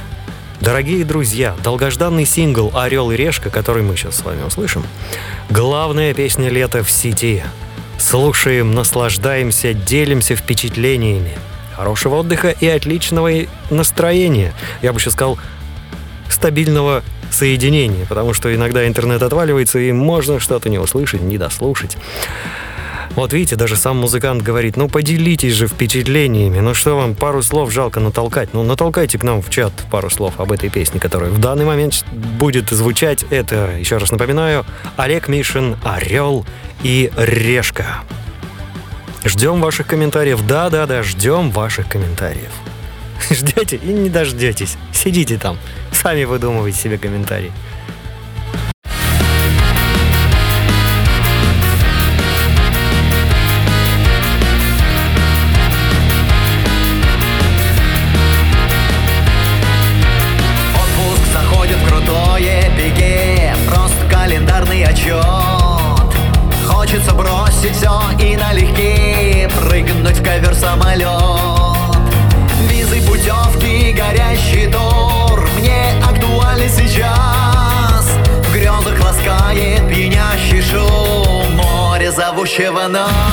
[0.62, 4.86] Дорогие друзья, долгожданный сингл «Орел и решка», который мы сейчас с вами услышим,
[5.49, 7.43] главная песня лета в сети.
[7.99, 11.38] Слушаем, наслаждаемся, делимся впечатлениями–
[11.74, 13.30] хорошего отдыха и отличного
[13.70, 14.54] настроения.
[14.82, 15.38] Я бы сейчас сказал,
[16.34, 21.98] стабильного соединения, потому что иногда интернет отваливается, и можно что-то не услышать, не дослушать.
[23.16, 27.72] Вот видите, даже сам музыкант говорит, ну поделитесь же впечатлениями, ну что вам, пару слов
[27.72, 31.40] жалко натолкать, ну натолкайте к нам в чат пару слов об этой песне, которая в
[31.40, 33.24] данный момент будет звучать.
[33.30, 34.66] Это, еще раз напоминаю,
[34.98, 36.44] Олег Мишин, «Орел
[36.82, 38.02] и решка».
[39.24, 40.46] Ждем ваших комментариев.
[40.46, 42.52] Да-да-да, ждем ваших комментариев.
[43.32, 44.78] Ждете и не дождетесь.
[44.91, 45.57] Сидите там.
[45.91, 47.51] Сами выдумывайте себе комментарии.
[82.54, 83.33] Зовущего нас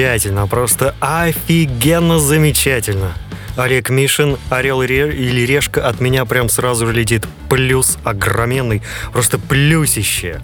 [0.00, 0.46] Замечательно.
[0.46, 3.12] Просто офигенно замечательно.
[3.58, 7.26] Олег Мишин, Орел или Решка от меня прям сразу же летит.
[7.50, 8.80] Плюс огроменный.
[9.12, 10.40] Просто плюсище.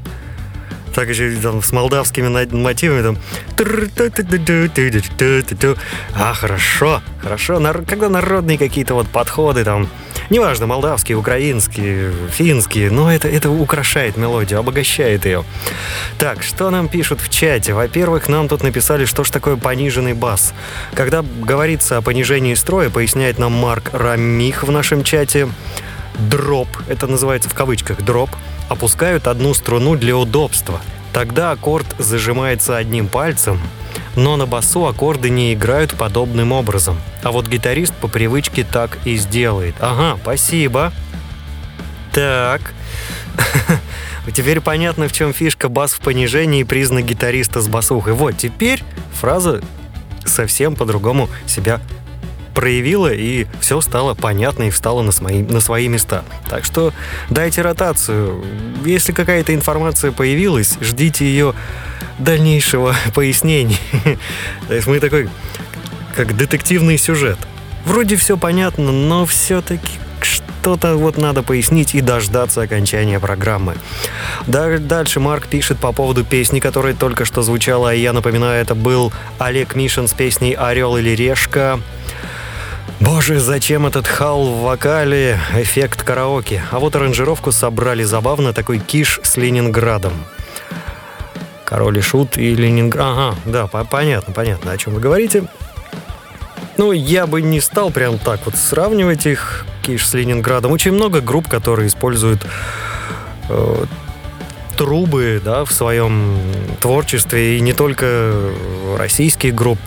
[0.94, 3.18] Так еще и там с молдавскими мотивами там.
[6.14, 7.58] А, хорошо, хорошо.
[7.88, 9.88] Когда народные какие-то вот подходы там,
[10.30, 15.44] неважно, молдавские, украинские, финские, но это, это украшает мелодию, обогащает ее.
[16.18, 17.74] Так, что нам пишут в чате?
[17.74, 20.54] Во-первых, нам тут написали, что ж такое пониженный бас.
[20.94, 25.48] Когда говорится о понижении строя, поясняет нам Марк Рамих в нашем чате,
[26.18, 28.30] дроп, это называется в кавычках дроп,
[28.68, 30.80] опускают одну струну для удобства.
[31.12, 33.60] Тогда аккорд зажимается одним пальцем,
[34.16, 36.98] но на басу аккорды не играют подобным образом.
[37.22, 39.74] А вот гитарист по привычке так и сделает.
[39.80, 40.92] Ага, спасибо.
[42.12, 42.72] Так.
[44.32, 48.14] Теперь понятно, в чем фишка бас в понижении и признак гитариста с басухой.
[48.14, 49.60] Вот, теперь фраза
[50.24, 51.80] совсем по-другому себя
[52.56, 56.24] проявила, и все стало понятно и встало на свои, на свои места.
[56.48, 56.92] Так что
[57.30, 58.42] дайте ротацию.
[58.84, 61.54] Если какая-то информация появилась, ждите ее
[62.18, 63.76] дальнейшего пояснения.
[64.68, 65.28] То есть мы такой,
[66.16, 67.38] как детективный сюжет.
[67.84, 69.90] Вроде все понятно, но все-таки
[70.22, 73.74] что-то вот надо пояснить и дождаться окончания программы.
[74.46, 78.74] Да- Дальше Марк пишет по поводу песни, которая только что звучала, и я напоминаю, это
[78.74, 81.78] был Олег Мишин с песней «Орел или решка».
[83.00, 85.38] Боже, зачем этот хал в вокале?
[85.54, 86.62] Эффект караоке.
[86.70, 90.12] А вот аранжировку собрали забавно, такой киш с Ленинградом.
[91.64, 93.06] Король и Шут и Ленинград.
[93.06, 95.44] Ага, да, по- понятно, понятно, о чем вы говорите.
[96.78, 100.72] Ну, я бы не стал прям так вот сравнивать их, Киш с Ленинградом.
[100.72, 102.46] Очень много групп, которые используют
[103.48, 103.84] э,
[104.76, 106.38] трубы, да, в своем
[106.80, 108.32] творчестве, и не только
[108.96, 109.78] российских групп.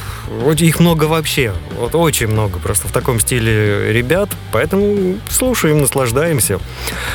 [0.58, 6.60] Их много вообще, вот очень много просто в таком стиле ребят, поэтому слушаем, наслаждаемся.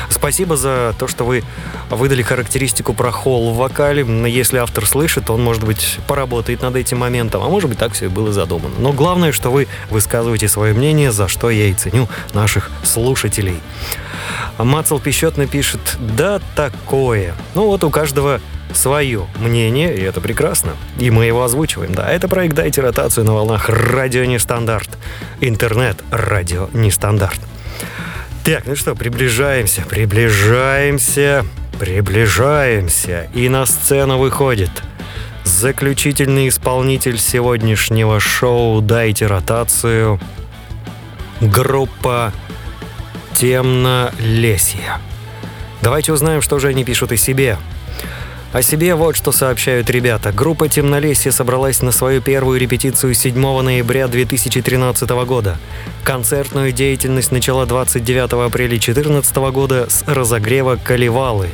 [0.09, 1.43] Спасибо за то, что вы
[1.89, 4.05] выдали характеристику про холл в вокале.
[4.29, 8.05] Если автор слышит, он, может быть, поработает над этим моментом, а может быть, так все
[8.05, 8.75] и было задумано.
[8.79, 13.59] Но главное, что вы высказываете свое мнение, за что я и ценю наших слушателей.
[14.57, 17.33] А Мацел Пещетный пишет «Да, такое».
[17.53, 18.39] Ну вот у каждого
[18.73, 20.71] свое мнение, и это прекрасно.
[20.97, 21.93] И мы его озвучиваем.
[21.93, 24.89] Да, это проект «Дайте ротацию» на волнах «Радио Нестандарт».
[25.41, 27.39] Интернет «Радио Нестандарт».
[28.43, 31.45] Так, ну что, приближаемся, приближаемся,
[31.79, 33.27] приближаемся.
[33.33, 34.71] И на сцену выходит
[35.43, 40.19] заключительный исполнитель сегодняшнего шоу «Дайте ротацию»
[41.41, 42.33] группа
[43.35, 44.99] «Темнолесье».
[45.81, 47.57] Давайте узнаем, что же они пишут о себе.
[48.53, 50.31] О себе вот что сообщают ребята.
[50.31, 55.57] Группа «Темнолесье» собралась на свою первую репетицию 7 ноября 2013 года.
[56.05, 61.49] Концертную деятельность начала 29 апреля 2014 года с разогрева «Калевалы».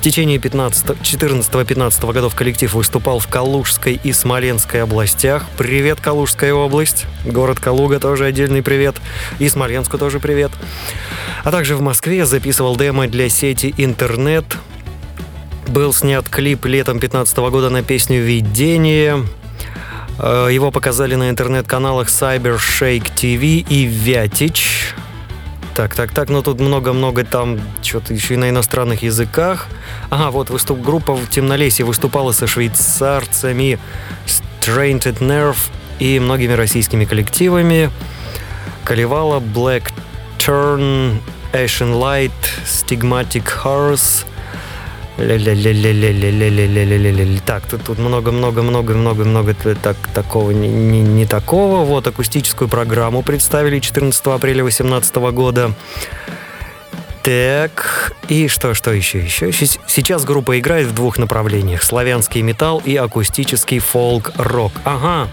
[0.00, 5.44] В течение 14-15 годов коллектив выступал в Калужской и Смоленской областях.
[5.58, 7.04] Привет, Калужская область.
[7.26, 8.96] Город Калуга тоже отдельный привет.
[9.38, 10.52] И Смоленску тоже привет.
[11.44, 14.46] А также в Москве записывал демо для сети интернет.
[15.66, 19.22] был снят клип летом 2015 года на песню «Видение».
[20.18, 24.94] Э, его показали на интернет-каналах Cyber Shake TV и Вятич.
[25.80, 29.66] Так, так, так, но тут много-много там что-то еще и на иностранных языках.
[30.10, 33.78] Ага, вот выступ группа в Темнолесье выступала со швейцарцами
[34.26, 35.56] Strained Nerve
[35.98, 37.90] и многими российскими коллективами.
[38.84, 39.90] Колевала Black
[40.38, 41.16] Turn,
[41.54, 42.30] Ashen Light,
[42.66, 44.26] Stigmatic Horse,
[47.44, 51.84] так, тут, тут много, много, много, много, много так, такого, не, не, не такого.
[51.84, 55.74] Вот акустическую программу представили 14 апреля 2018 года.
[57.22, 59.52] Так, и что, что еще, еще?
[59.52, 61.82] Сейчас группа играет в двух направлениях.
[61.82, 64.72] Славянский металл и акустический фолк-рок.
[64.84, 65.28] Ага.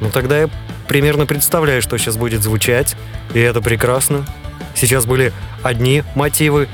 [0.00, 0.50] Ну тогда я
[0.86, 2.96] примерно представляю, что сейчас будет звучать.
[3.34, 4.26] И это прекрасно.
[4.74, 5.32] Сейчас были
[5.64, 6.68] одни мотивы,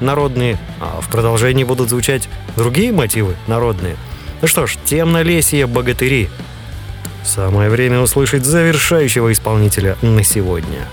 [0.00, 3.96] народные, а в продолжении будут звучать другие мотивы народные.
[4.42, 6.28] Ну что ж, темнолесье богатыри.
[7.24, 10.86] Самое время услышать завершающего исполнителя на сегодня.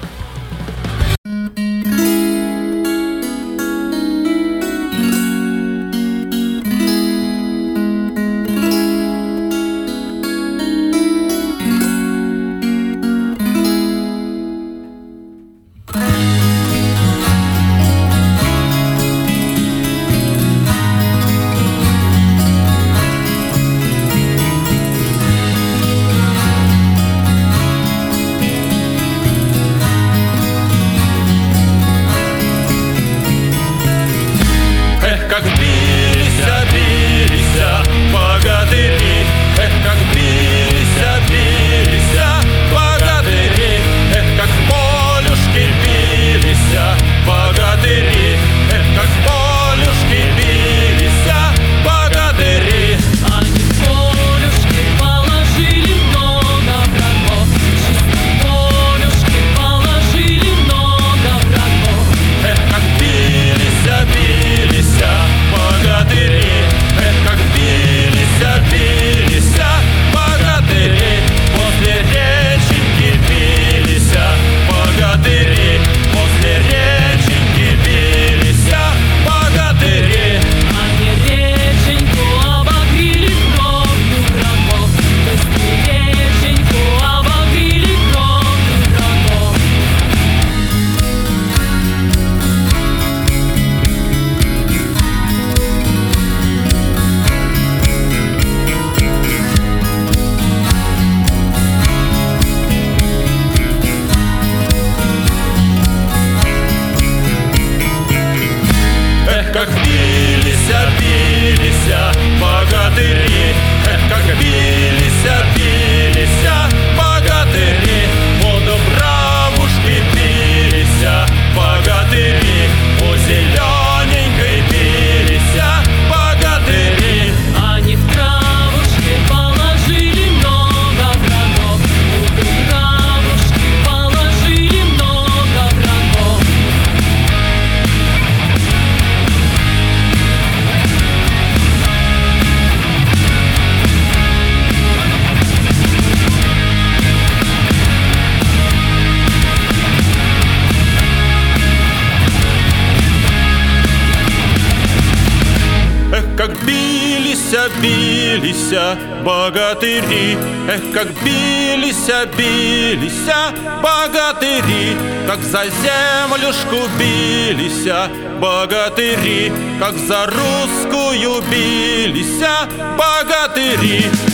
[162.01, 164.95] Билися, билися богатыри,
[165.27, 174.30] как за землюшку билися богатыри, как за русскую билися богатыри.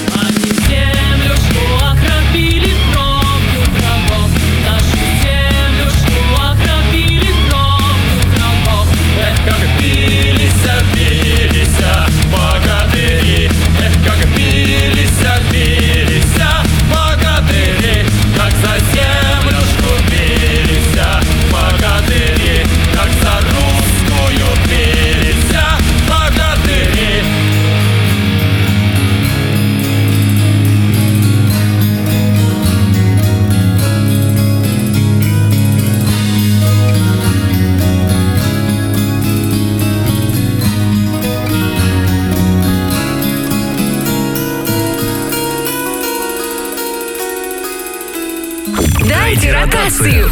[49.98, 50.30] Ротацию.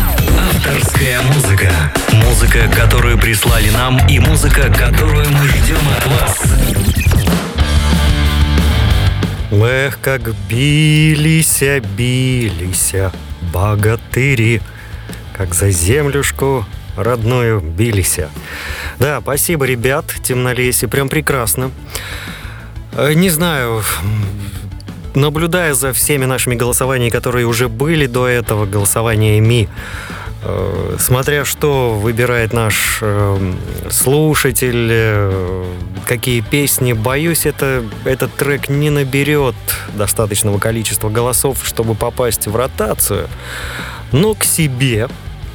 [0.49, 1.72] Авторская музыка.
[2.13, 6.43] Музыка, которую прислали нам, и музыка, которую мы ждем от вас.
[9.51, 11.63] Эх, как бились,
[11.97, 12.93] бились
[13.53, 14.61] богатыри,
[15.36, 18.20] как за землюшку родную бились.
[18.99, 21.72] Да, спасибо, ребят, темнолесье, прям прекрасно.
[22.93, 23.84] Э, не знаю,
[25.16, 29.70] наблюдая за всеми нашими голосованиями, которые уже были до этого, голосованиями,
[30.43, 33.53] э, смотря что выбирает наш э,
[33.89, 35.66] слушатель, э,
[36.07, 39.55] какие песни, боюсь, это, этот трек не наберет
[39.95, 43.28] достаточного количества голосов, чтобы попасть в ротацию.
[44.11, 45.07] Но к себе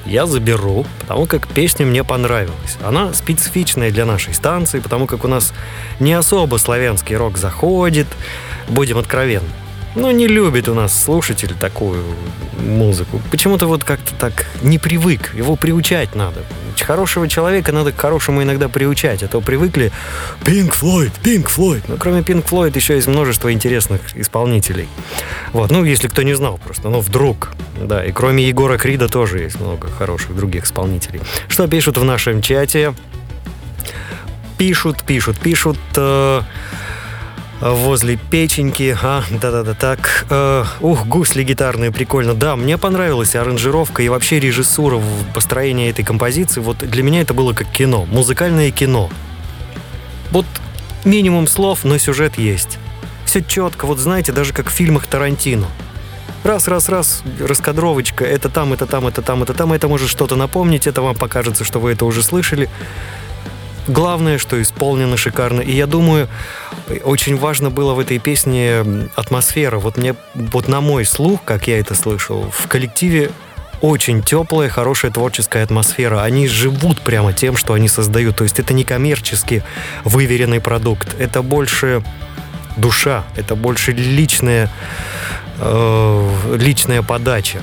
[0.06, 2.78] я заберу, потому как песня мне понравилась.
[2.82, 5.52] Она специфичная для нашей станции, потому как у нас
[6.00, 8.08] не особо славянский рок заходит,
[8.70, 9.48] будем откровенны.
[9.96, 12.04] Ну, не любит у нас слушатель такую
[12.64, 13.20] музыку.
[13.30, 15.34] Почему-то вот как-то так не привык.
[15.34, 16.42] Его приучать надо.
[16.78, 19.24] Хорошего человека надо к хорошему иногда приучать.
[19.24, 19.90] А то привыкли
[20.44, 21.82] Pink Floyd, Pink Floyd.
[21.88, 24.88] Но кроме Pink Floyd еще есть множество интересных исполнителей.
[25.52, 26.88] Вот, ну, если кто не знал просто.
[26.88, 27.50] Но вдруг,
[27.80, 28.04] да.
[28.04, 31.20] И кроме Егора Крида тоже есть много хороших других исполнителей.
[31.48, 32.94] Что пишут в нашем чате?
[34.56, 35.78] Пишут, пишут, пишут...
[35.96, 36.42] Э-
[37.60, 38.96] возле печеньки.
[39.02, 40.26] А, да-да-да, так.
[40.30, 42.34] Э, ух, гусли гитарные, прикольно.
[42.34, 46.60] Да, мне понравилась аранжировка и вообще режиссура в построении этой композиции.
[46.60, 49.10] Вот для меня это было как кино, музыкальное кино.
[50.30, 50.46] Вот
[51.04, 52.78] минимум слов, но сюжет есть.
[53.24, 55.66] Все четко, вот знаете, даже как в фильмах Тарантино.
[56.42, 60.36] Раз, раз, раз, раскадровочка, это там, это там, это там, это там, это может что-то
[60.36, 62.70] напомнить, это вам покажется, что вы это уже слышали.
[63.86, 65.60] Главное, что исполнено шикарно.
[65.60, 66.28] И я думаю,
[67.04, 68.84] очень важно было в этой песне
[69.16, 69.78] атмосфера.
[69.78, 73.30] Вот мне, вот на мой слух, как я это слышал, в коллективе
[73.80, 76.22] очень теплая, хорошая творческая атмосфера.
[76.22, 78.36] Они живут прямо тем, что они создают.
[78.36, 79.62] То есть это не коммерчески
[80.04, 81.16] выверенный продукт.
[81.18, 82.02] Это больше
[82.76, 84.70] душа, это больше личная,
[85.58, 87.62] э, личная подача.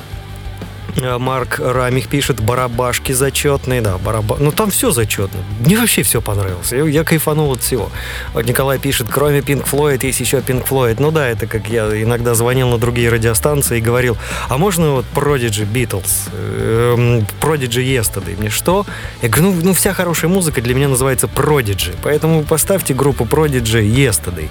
[0.98, 4.38] Э, Марк Рамих пишет, барабашки зачетные, да, бараба...
[4.40, 5.40] Ну, там все зачетно.
[5.60, 6.72] Мне вообще все понравилось.
[6.72, 7.90] Я, я кайфанул от всего.
[8.34, 10.96] Вот Николай пишет, кроме Pink Floyd есть еще Pink Floyd.
[11.00, 14.18] Ну да, это как я иногда звонил на другие радиостанции и говорил,
[14.50, 18.38] а можно вот Prodigy Beatles, эм, Prodigy Yesterday?
[18.38, 18.86] Мне что?
[19.22, 23.84] Я говорю, ну, ну вся хорошая музыка для меня называется Prodigy, поэтому поставьте группу Prodigy
[23.84, 24.50] Yesterday.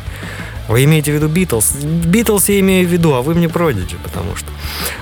[0.69, 1.77] Вы имеете в виду Битлз?
[1.83, 4.49] Битлз я имею в виду, а вы мне Продиджи, потому что...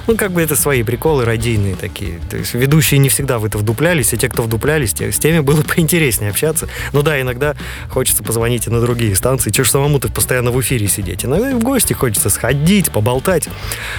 [0.07, 2.21] Ну, как бы это свои приколы радийные такие.
[2.31, 5.41] То есть ведущие не всегда в это вдуплялись, и те, кто вдуплялись, те, с теми
[5.41, 6.69] было поинтереснее общаться.
[6.93, 7.55] Ну да, иногда
[7.89, 9.51] хочется позвонить и на другие станции.
[9.51, 11.25] Чего ж самому-то постоянно в эфире сидеть?
[11.25, 13.49] Иногда и в гости хочется сходить, поболтать.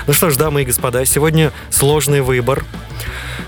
[0.05, 2.63] Ну что ж, дамы и господа, сегодня сложный выбор.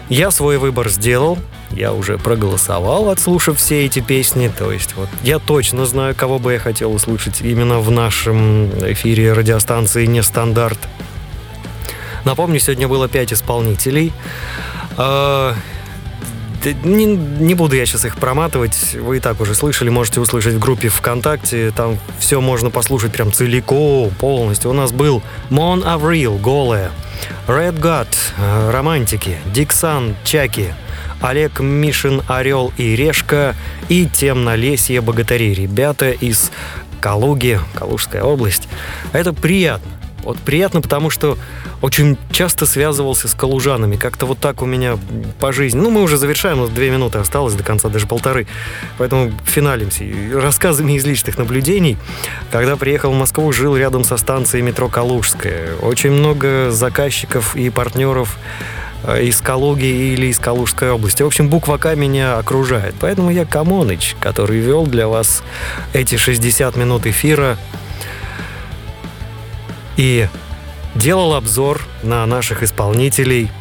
[0.10, 1.38] Я свой выбор сделал.
[1.72, 4.52] Я уже проголосовал, отслушав все эти песни.
[4.56, 9.34] То есть вот я точно знаю, кого бы я хотел услышать именно в нашем эфире
[9.34, 10.80] радиостанции «Нестандарт».
[12.26, 14.12] Напомню, сегодня было пять исполнителей.
[16.68, 20.56] А, не, не буду я сейчас их проматывать, вы и так уже слышали, можете услышать
[20.56, 24.72] в группе ВКонтакте, там все можно послушать прям целиком, полностью.
[24.72, 26.92] У нас был Mon Avril, голая,
[27.48, 28.08] Red God,
[28.38, 30.74] э, романтики, Диксан, Чаки,
[31.22, 33.56] Олег Мишин, Орел и Решка
[33.90, 35.54] и Темнолесье Богатыри.
[35.54, 36.52] Ребята из
[37.02, 38.68] Калуги, Калужская область.
[39.14, 39.97] Это приятно.
[40.28, 41.38] Вот приятно, потому что
[41.82, 43.96] очень часто связывался с калужанами.
[43.96, 45.00] Как-то вот так у меня
[45.40, 45.80] по жизни.
[45.80, 48.46] Ну, мы уже завершаем, вот две минуты осталось до конца, даже полторы.
[48.98, 50.04] Поэтому финалимся.
[50.34, 51.98] рассказами из личных наблюдений.
[52.52, 55.78] Когда приехал в Москву, жил рядом со станцией метро Калужская.
[55.78, 58.38] Очень много заказчиков и партнеров
[59.06, 61.24] э, из Калуги или из Калужской области.
[61.24, 62.96] В общем, буква К меня окружает.
[63.00, 65.42] Поэтому я Камоныч, который вел для вас
[65.94, 67.58] эти 60 минут эфира
[69.98, 70.28] и
[70.96, 73.52] делал обзор на наших исполнителей,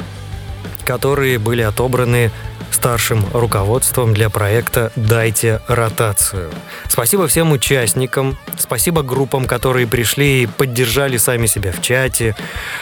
[0.84, 2.30] которые были отобраны
[2.70, 6.50] старшим руководством для проекта «Дайте ротацию».
[6.88, 12.36] Спасибо всем участникам, спасибо группам, которые пришли и поддержали сами себя в чате,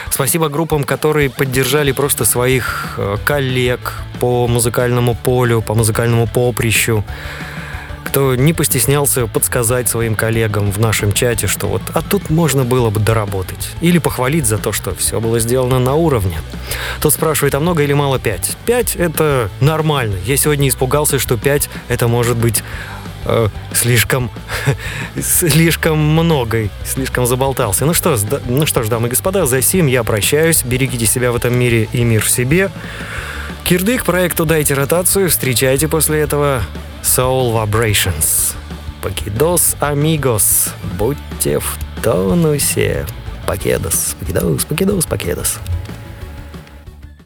[0.09, 7.03] спасибо группам, которые поддержали просто своих э, коллег по музыкальному полю, по музыкальному поприщу
[8.05, 12.89] кто не постеснялся подсказать своим коллегам в нашем чате, что вот, а тут можно было
[12.89, 13.71] бы доработать.
[13.81, 16.39] Или похвалить за то, что все было сделано на уровне.
[17.01, 18.57] Тот спрашивает, а много или мало 5?
[18.65, 20.15] 5 это нормально.
[20.25, 22.63] Я сегодня испугался, что 5 это может быть
[23.25, 24.29] э, слишком,
[25.21, 27.85] слишком много, слишком заболтался.
[27.85, 30.63] Ну что, ну что ж, дамы и господа, за сим я прощаюсь.
[30.63, 32.71] Берегите себя в этом мире и мир в себе.
[33.63, 35.27] Кирдык проекту «Дайте ротацию».
[35.27, 36.61] Встречайте после этого
[37.05, 38.55] Soul Vibrations.
[39.01, 40.73] Покидос, амигос.
[40.97, 43.05] Будьте в тонусе.
[43.45, 45.59] Покедос, покедос, покедос, покедос.